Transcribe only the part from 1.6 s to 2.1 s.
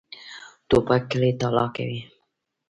کوي.